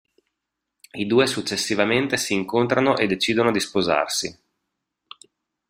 I 0.93 1.05
due 1.05 1.27
successivamente 1.27 2.17
si 2.17 2.33
incontrano 2.33 2.97
e 2.97 3.05
decidono 3.05 3.51
di 3.51 3.59
sposarsi. 3.59 4.35